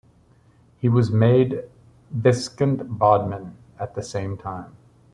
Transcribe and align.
He 0.79 0.89
was 0.89 1.11
made 1.11 1.69
Viscount 2.09 2.97
Bodmin 2.97 3.53
at 3.79 3.93
the 3.93 4.01
same 4.01 4.35
time. 4.35 4.75